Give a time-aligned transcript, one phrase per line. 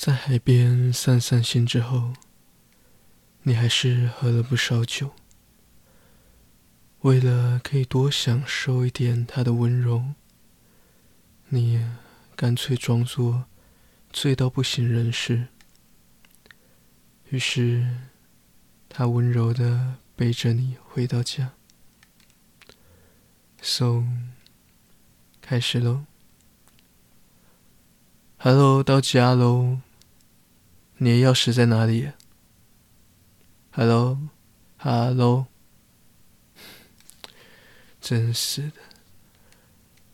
[0.00, 2.14] 在海边散散心之后，
[3.42, 5.10] 你还是喝了不少酒。
[7.00, 10.14] 为了可以多享受一点他的温柔，
[11.50, 11.86] 你
[12.34, 13.44] 干脆装作
[14.10, 15.48] 醉到不省人事。
[17.28, 17.98] 于是，
[18.88, 21.52] 他温柔的背着你回到家。
[23.60, 24.04] So，
[25.42, 26.06] 开始喽。
[28.38, 29.80] Hello，到家喽。
[31.02, 32.12] 你的钥匙在哪里
[33.72, 35.46] ？Hello，Hello，
[38.02, 38.72] 真是的。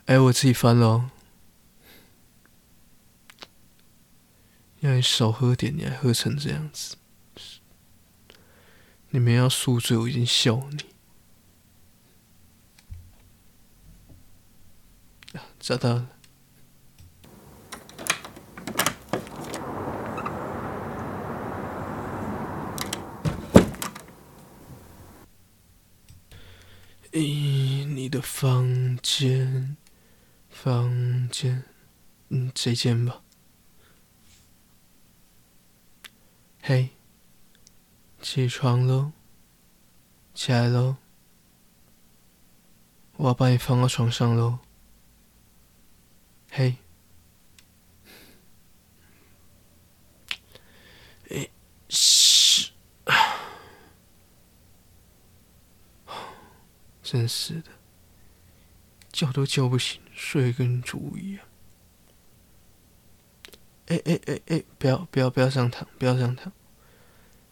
[0.05, 1.11] 哎，我自己翻了。
[4.79, 6.95] 要你少喝点，你还喝成这样子。
[9.11, 10.85] 你们要宿醉，我已经笑你。
[15.37, 16.11] 啊，找到了。
[27.13, 29.79] 咦，你的房间，
[30.51, 31.65] 房间，
[32.29, 33.23] 嗯，这间吧。
[36.61, 36.91] 嘿，
[38.21, 39.13] 起床喽，
[40.35, 40.99] 起来喽，
[43.17, 44.59] 我要把你放到床上喽。
[46.51, 46.77] 嘿，
[51.31, 51.49] 哎，
[51.89, 52.71] 是。
[57.03, 57.71] 真是的，
[59.17, 61.47] 叫都叫不醒，睡跟猪一样。
[63.87, 66.53] 哎哎哎哎，不要不要不要上躺，不要上躺，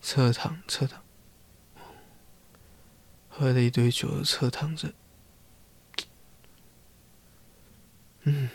[0.02, 1.02] 侧躺侧躺。
[3.30, 4.92] 喝了一堆酒，侧躺着。
[8.24, 8.50] 嗯，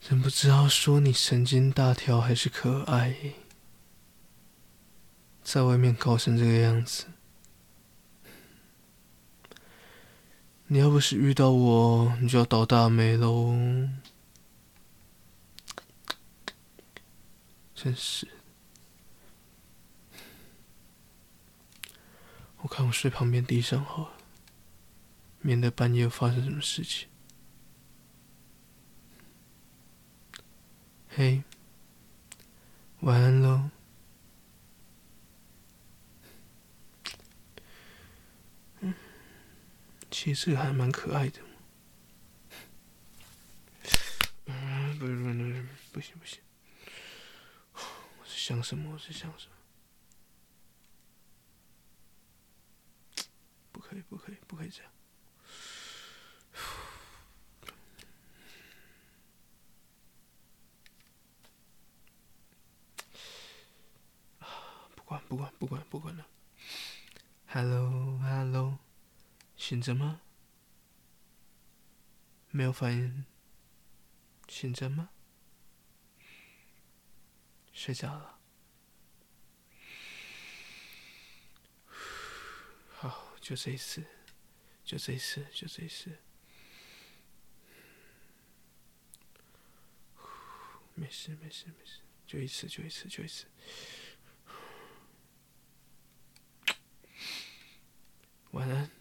[0.00, 3.34] 真不知道说你神经大条还是可爱。
[5.42, 7.06] 在外面搞成这个样子，
[10.70, 13.56] 你要不是遇到我，你就要倒大霉喽！
[17.74, 18.28] 真是，
[22.58, 24.12] 我看我睡旁边地上好了，
[25.40, 27.08] 免得半夜又发生什么事情。
[31.08, 31.42] 嘿，
[33.00, 33.70] 晚安喽。
[40.28, 41.40] 其实还蛮可爱的。
[44.44, 46.38] 嗯，不是，不，不行，不行。
[47.72, 48.92] 我在想什么？
[48.92, 49.54] 我在想什么？
[53.72, 54.92] 不可以，不可以，不可以这样。
[64.94, 66.26] 不管，不管，不管，不管了。
[67.46, 68.78] Hello，Hello。
[69.56, 70.20] 醒着吗？
[72.50, 73.24] 没有反应。
[74.46, 75.08] 醒着吗？
[77.72, 78.38] 睡着了。
[82.90, 84.04] 好，就这一次，
[84.84, 86.18] 就这一次，就这一次。
[90.94, 93.46] 没事，没事，没事，就一次，就一次，就一次。
[98.50, 98.97] 晚安。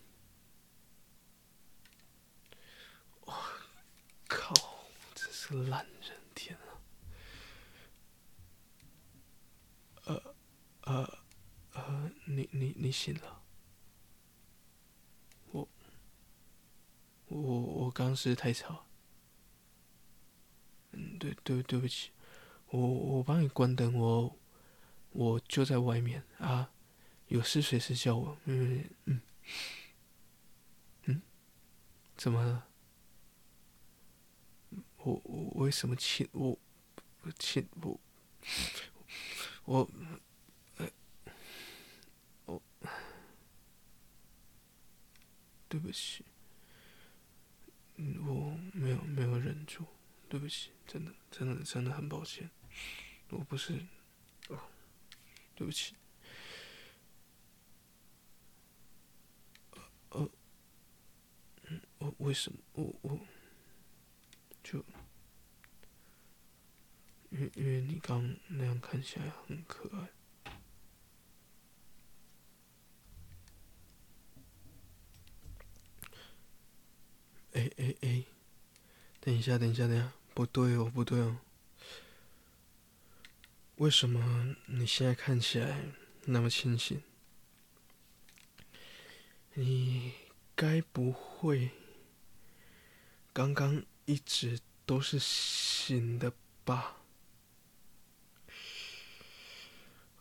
[5.50, 6.76] 这个懒人，天啊！
[10.04, 10.36] 呃，
[10.82, 11.18] 呃，
[11.72, 13.42] 呃，你你你醒了？
[15.52, 15.70] 我，
[17.28, 18.88] 我我刚是太吵。
[20.92, 22.12] 嗯，对对对不起，
[22.68, 24.38] 我我帮你关灯，我
[25.12, 26.74] 我就在外面啊，
[27.28, 28.38] 有事随时叫我。
[28.44, 29.22] 嗯嗯
[31.04, 31.22] 嗯，
[32.18, 32.67] 怎么了？
[35.08, 36.60] 我我为什么亲我
[37.40, 37.98] 亲我
[39.64, 39.90] 我
[42.44, 42.62] 我
[45.70, 46.26] 对不起，
[47.96, 49.86] 我没有没有忍住，
[50.28, 52.50] 对不起，真的真的真的很抱歉，
[53.30, 53.86] 我不是
[54.50, 54.60] 哦，
[55.56, 55.96] 对不起，
[60.10, 60.30] 我
[62.18, 63.18] 为什么我我
[64.62, 64.84] 就。
[67.30, 70.10] 因因为你刚那样看起来很可爱。
[77.54, 78.24] 哎哎哎，
[79.20, 81.40] 等一下等一下等一下，不对哦，不对哦。
[83.78, 85.86] 为什么你现在看起来
[86.26, 87.02] 那么清醒？
[89.54, 90.14] 你
[90.56, 91.72] 该不会
[93.34, 96.32] 刚刚一直都是醒的
[96.64, 96.98] 吧？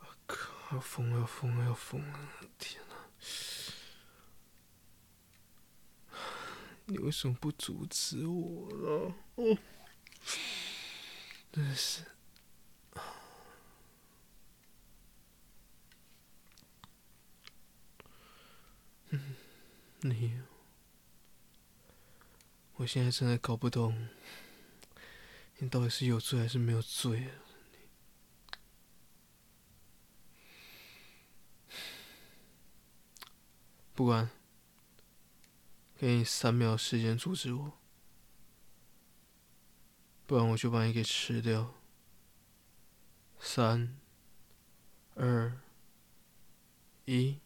[0.00, 0.54] 我靠！
[0.72, 1.20] 要疯了！
[1.20, 1.64] 要疯了！
[1.64, 2.30] 要疯了！
[2.58, 2.96] 天哪！
[6.86, 9.14] 你为什么不阻止我呢？
[9.36, 9.58] 哦，
[11.52, 12.02] 真是……
[19.10, 19.36] 嗯，
[20.00, 20.40] 你，
[22.74, 24.08] 我现在真的搞不懂，
[25.58, 27.45] 你到底是有罪还是没有罪啊？
[33.96, 34.30] 不管。
[35.98, 37.72] 给你三秒时间阻止我，
[40.26, 41.72] 不然我就把你给吃掉。
[43.38, 43.96] 三、
[45.14, 45.58] 二、
[47.06, 47.38] 一。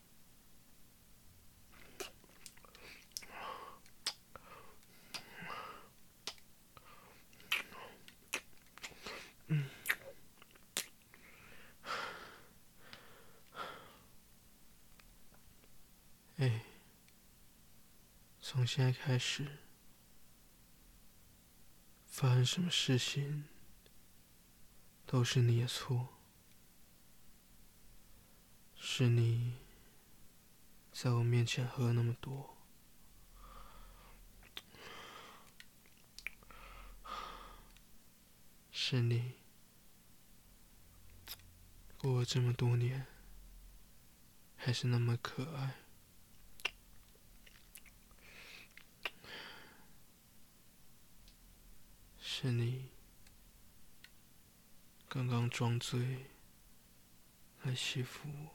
[16.40, 16.62] 哎。
[18.42, 19.58] 从现在开始，
[22.06, 23.44] 发生什么事情
[25.04, 26.08] 都是你的错，
[28.74, 29.58] 是你
[30.90, 32.56] 在我面前喝那么多，
[38.72, 39.34] 是你
[41.98, 43.06] 过了这么多年
[44.56, 45.79] 还是那么可爱。
[52.42, 52.88] 是你
[55.10, 56.24] 刚刚装醉
[57.64, 58.48] 来欺负我，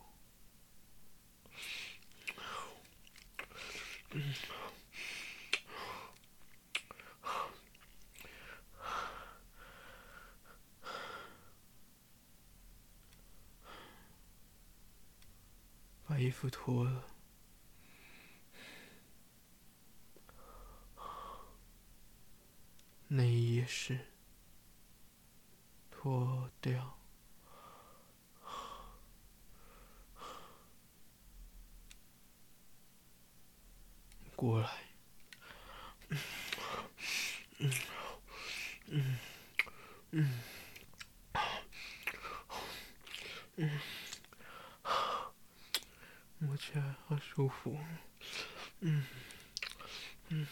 [16.08, 17.12] 把衣服脱了。
[23.08, 24.00] 内衣也是
[26.06, 27.00] 脱掉，
[34.36, 34.70] 过来，
[36.10, 36.18] 嗯
[37.58, 37.72] 嗯
[38.92, 39.20] 嗯
[40.12, 40.40] 嗯
[43.56, 43.80] 嗯，
[46.38, 47.80] 摸起来好舒服，
[48.82, 49.04] 嗯
[50.28, 50.48] 嗯。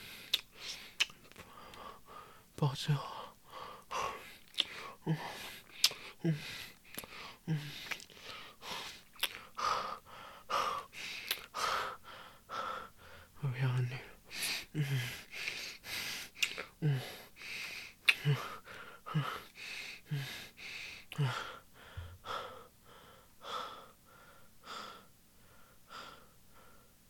[2.56, 2.96] 抱着。
[5.06, 5.18] 我，嗯
[6.24, 6.34] 嗯
[7.48, 7.60] 嗯，
[13.42, 13.98] 我要你，
[14.72, 14.86] 嗯
[16.80, 17.02] 嗯
[18.24, 18.36] 嗯
[19.14, 20.24] 嗯
[21.18, 21.30] 嗯，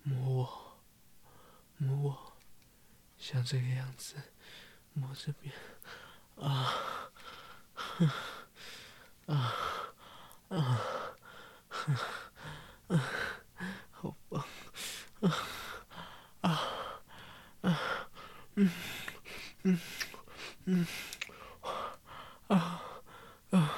[0.02, 0.82] 摸我，
[1.78, 2.34] 摸我，
[3.18, 4.16] 像这个样子。
[4.96, 5.52] 摸这边，
[6.36, 6.72] 啊，
[9.28, 9.56] 啊，
[10.50, 10.80] 啊，
[12.88, 13.04] 啊，
[13.92, 14.46] 好棒，
[15.22, 15.32] 啊，
[16.42, 16.50] 啊，
[17.62, 17.80] 啊，
[18.56, 18.70] 嗯，
[19.64, 19.80] 嗯，
[20.66, 20.88] 嗯，
[22.48, 22.82] 啊，
[23.52, 23.72] 啊，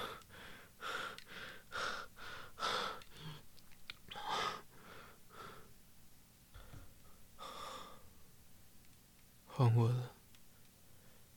[9.45, 10.11] 换我了。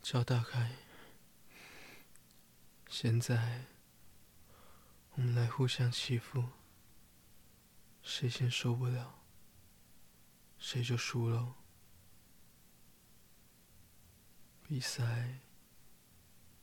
[0.02, 0.72] 脚打开，
[2.88, 3.66] 现在
[5.18, 6.44] 我们来互相欺负，
[8.02, 9.18] 谁先受不了，
[10.58, 11.56] 谁就输了。
[14.62, 15.40] 比赛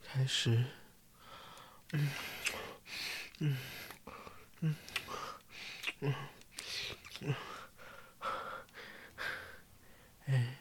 [0.02, 0.68] 开始，
[1.92, 2.10] 嗯
[3.40, 3.58] 嗯
[4.62, 4.76] 嗯
[6.00, 6.16] 嗯
[7.20, 7.36] 嗯，
[10.28, 10.60] 哎，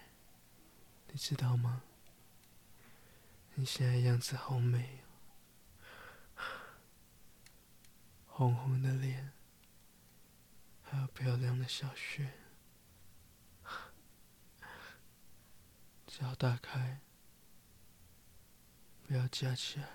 [1.12, 1.82] 你知道吗？
[3.54, 4.98] 你现在样子好美
[8.23, 9.32] 哦，红红的脸，
[10.82, 12.32] 还有漂亮的小穴，
[16.04, 17.00] 脚打开，
[19.06, 19.88] 不要夹起来，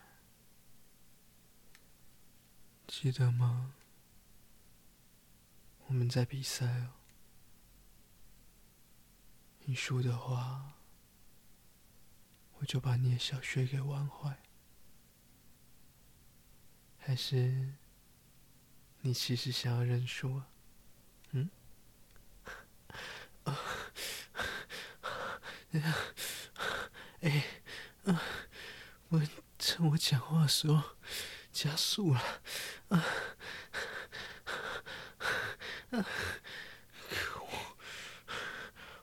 [2.88, 3.74] 记得吗？
[5.88, 6.94] 我们在比赛哦，
[9.66, 10.76] 你输的话。
[12.60, 14.44] 我就把你的小穴给玩坏？
[16.98, 17.74] 还是
[19.02, 20.48] 你其实想要认输啊？
[21.32, 21.50] 嗯？
[27.22, 27.46] 哎，
[28.06, 28.22] 啊，
[29.10, 29.22] 我
[29.58, 30.82] 趁我讲话的时候
[31.52, 32.22] 加速了，
[32.90, 33.06] 啊，
[35.92, 36.06] 啊，
[37.36, 37.78] 我，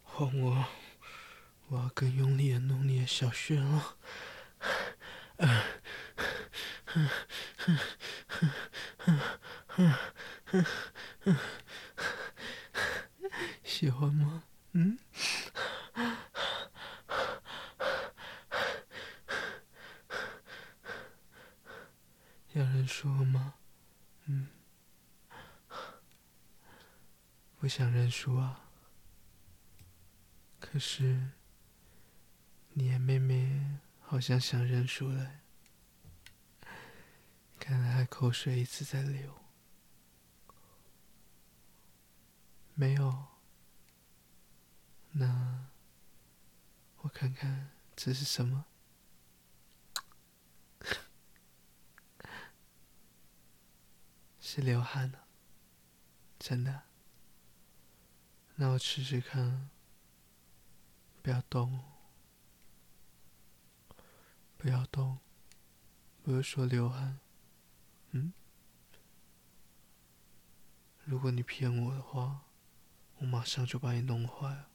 [0.03, 0.67] 换我，
[1.69, 3.97] 我要更用力的弄你的小穴了，
[5.39, 5.65] 啊，
[6.87, 7.09] 哼，哼，哼，
[7.59, 7.79] 哼，哼，哼，哼，
[13.65, 14.45] 喜欢吗？
[14.73, 14.99] 嗯？
[22.53, 23.55] 要认输吗？
[24.25, 24.49] 嗯，
[27.59, 28.63] 不想认输啊。
[30.59, 31.33] 可是，
[32.73, 35.33] 你妹妹好像想认输了。
[37.59, 39.46] 看来她口水一直在流。
[42.79, 43.25] 没有。
[45.13, 45.71] 那，
[46.99, 48.67] 我看看这是什么。
[54.39, 55.27] 是流汗了，
[56.39, 56.83] 真的。
[58.57, 59.71] 那我试试看，
[61.23, 61.83] 不要动，
[64.59, 65.19] 不要动，
[66.23, 67.21] 不是说流汗，
[68.11, 68.35] 嗯？
[71.05, 72.43] 如果你骗我的话，
[73.19, 74.69] 我马上就把你弄坏了。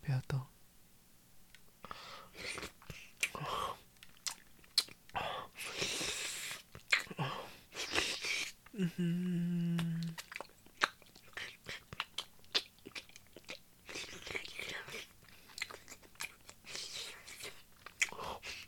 [0.00, 0.46] 不要动。
[8.78, 10.16] 嗯哼，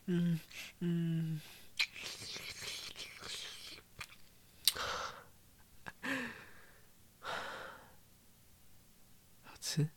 [0.06, 0.40] 嗯
[0.78, 1.38] 嗯，
[9.44, 9.90] 好吃。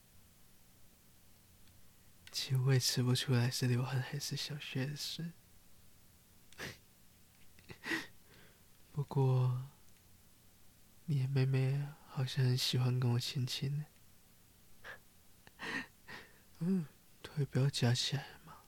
[2.34, 5.32] 其实我也吃不出来是流汗还是小穴的事，
[8.92, 9.68] 不过。
[11.06, 13.86] 你的妹妹好像很喜欢跟我亲亲呢。
[16.60, 16.86] 嗯，
[17.22, 18.60] 腿不要夹起来嘛。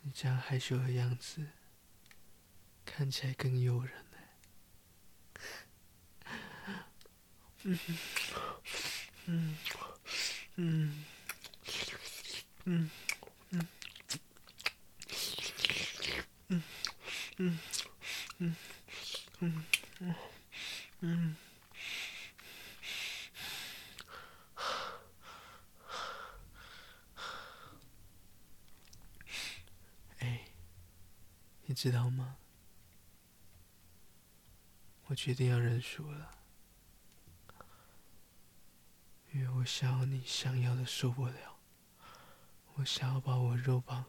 [0.00, 1.46] 你这样害羞的样子，
[2.86, 4.18] 看起来更诱人呢。
[7.64, 7.78] 嗯
[9.26, 9.56] 嗯
[10.56, 11.04] 嗯
[12.64, 12.90] 嗯
[13.50, 13.66] 嗯
[16.48, 16.62] 嗯
[17.38, 17.58] 嗯
[18.38, 18.56] 嗯。
[19.40, 19.64] 嗯
[20.00, 20.14] 嗯
[21.00, 21.36] 嗯，
[30.20, 30.44] 哎，
[31.66, 32.36] 你知道吗？
[35.06, 36.30] 我决定要认输了，
[39.32, 41.58] 因为我想要你想要的受不了，
[42.74, 44.04] 我想要把我肉棒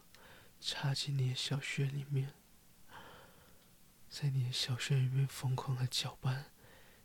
[0.60, 2.34] 插进你的小穴里面。
[4.10, 6.52] 在你的小穴里面疯狂的搅拌，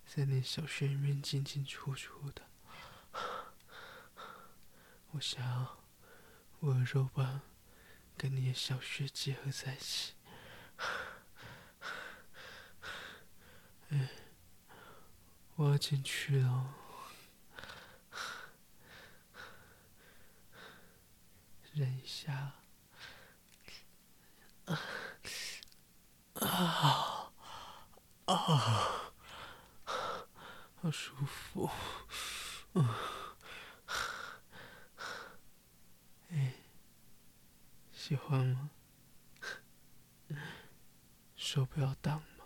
[0.04, 2.42] 在你的小穴里面进进出出的。
[5.12, 5.78] 我想要
[6.58, 7.40] 我的肉棒
[8.16, 10.14] 跟你的小穴结合在一起。
[13.90, 14.10] 哎，
[15.54, 16.74] 我要进去了，
[21.72, 22.52] 忍一下。
[24.66, 24.78] 啊
[28.26, 29.14] 啊，
[30.80, 31.70] 好舒服，
[32.74, 32.86] 嗯，
[36.30, 36.52] 哎，
[37.92, 38.70] 喜欢吗？
[41.34, 42.44] 手不要挡嘛，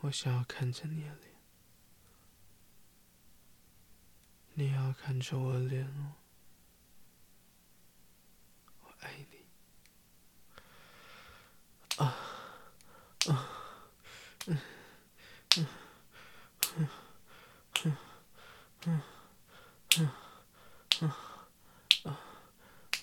[0.00, 1.36] 我想要看着你的脸，
[4.54, 6.16] 你要看着我的脸哦，
[9.00, 9.38] 爱你。
[11.96, 12.14] 啊
[13.26, 13.48] 啊
[14.46, 14.58] 嗯
[15.56, 15.66] 嗯
[16.76, 16.88] 嗯
[17.84, 17.96] 嗯
[18.86, 19.02] 嗯
[19.98, 20.10] 嗯
[21.00, 21.10] 嗯
[22.04, 22.20] 啊，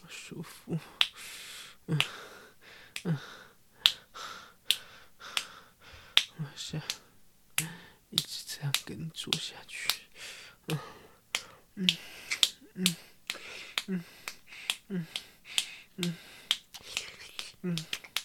[0.10, 0.78] 舒服，
[1.88, 1.98] 嗯，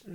[0.03, 0.09] Oh,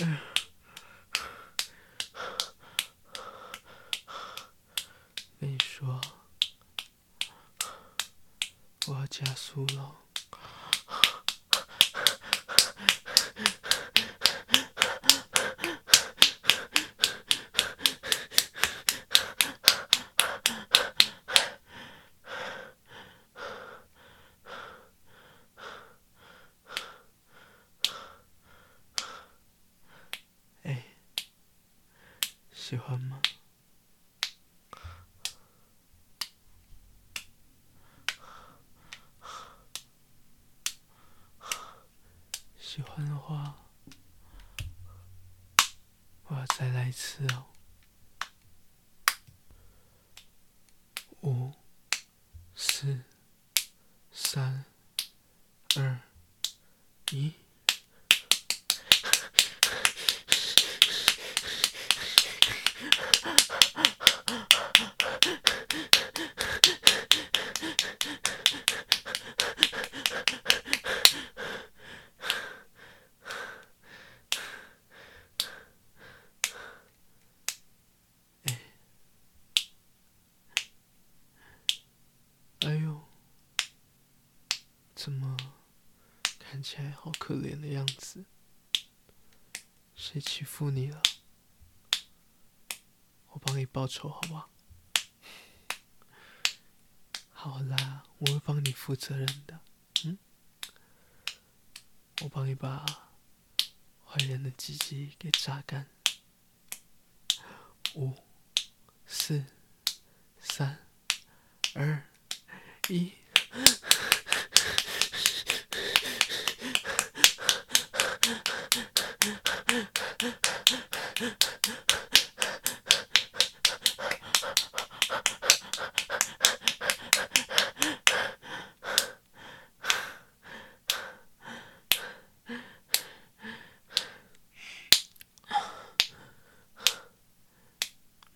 [0.00, 0.34] oh,
[9.18, 10.07] 加速了。
[55.78, 55.96] um,
[57.12, 57.34] E
[90.58, 91.00] 负你了？
[93.28, 94.50] 我帮你报仇好不好？
[97.30, 99.60] 好啦，我会帮你负责任的。
[100.04, 100.18] 嗯，
[102.22, 102.84] 我帮你把
[104.04, 105.86] 坏人的鸡鸡给榨干。
[107.94, 108.16] 五、
[109.06, 109.44] 四、
[110.40, 110.84] 三、
[111.74, 112.04] 二、
[112.88, 113.12] 一。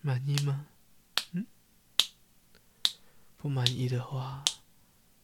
[0.05, 0.67] 满意吗？
[1.31, 1.47] 嗯？
[3.37, 4.43] 不满意的话，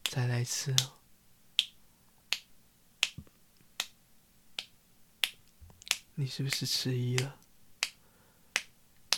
[0.04, 0.94] 再来一次哦。
[6.14, 7.38] 你是不是迟疑了？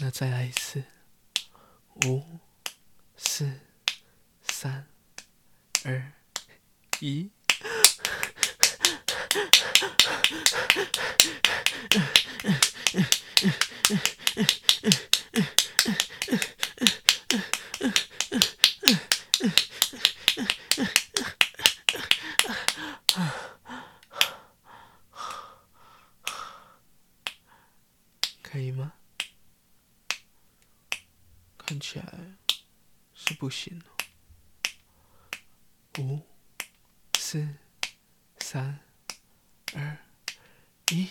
[0.01, 0.83] 那再来一次。
[2.07, 2.41] 五、
[3.17, 3.61] 四、
[4.43, 4.89] 三、
[5.85, 6.13] 二、
[6.99, 7.31] 一。
[28.43, 28.93] 可以吗？
[31.57, 32.37] 看起来
[33.15, 33.91] 是不行哦。
[35.99, 36.27] 五、
[37.19, 37.47] 四、
[38.39, 38.81] 三、
[39.75, 39.99] 二、
[40.91, 41.11] 一。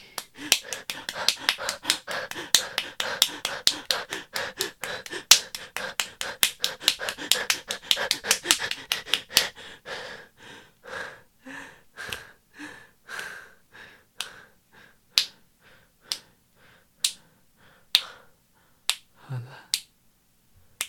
[19.13, 19.69] 好了，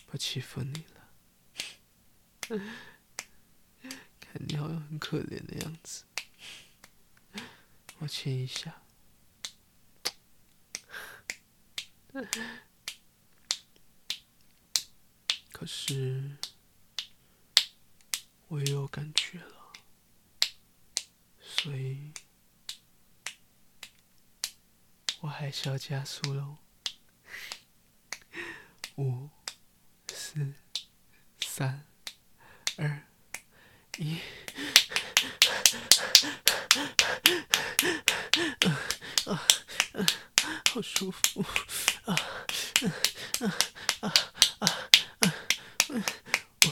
[0.07, 1.02] 不欺负你了。
[4.21, 6.05] 看你好像很可怜的样子，
[7.99, 8.83] 我亲一下。
[15.51, 16.37] 可是
[18.49, 19.73] 我也有感觉了，
[21.41, 22.13] 所以
[25.21, 26.59] 我还是要加速喽。
[28.97, 29.31] 五、
[30.09, 30.53] 四、
[31.41, 31.87] 三、
[34.03, 34.19] 一。
[38.67, 38.67] 啊
[39.27, 39.31] 啊
[39.93, 40.07] 啊！
[40.73, 41.45] 好舒服
[42.05, 42.17] 啊啊
[43.41, 43.47] 啊
[44.01, 44.65] 啊
[45.21, 45.35] 啊！
[46.65, 46.67] 我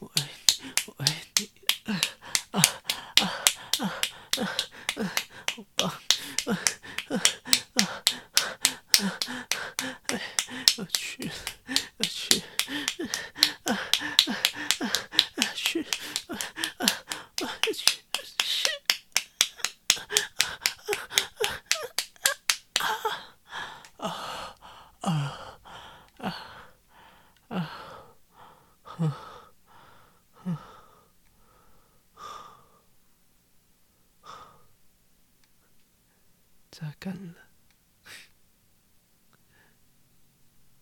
[0.00, 0.18] 我爱
[0.58, 1.04] 你，我爱
[1.36, 1.50] 你
[1.84, 2.00] 啊
[2.52, 2.56] 啊
[3.20, 3.22] 啊
[3.78, 3.82] 啊
[4.38, 4.40] 啊！
[5.54, 5.90] 好棒啊
[6.46, 7.88] 啊啊啊！
[36.70, 37.34] 擦干了，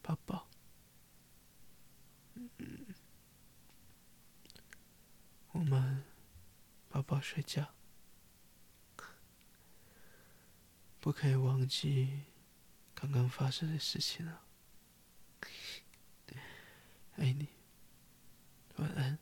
[0.00, 0.46] 宝宝，
[2.34, 2.86] 嗯，
[5.50, 6.04] 我们
[7.20, 7.74] 睡觉，
[11.00, 12.24] 不可以忘记
[12.94, 14.42] 刚刚发生的事情啊！
[17.16, 17.48] 爱你，
[18.76, 19.19] 晚安。